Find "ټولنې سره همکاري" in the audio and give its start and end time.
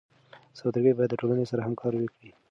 1.21-1.99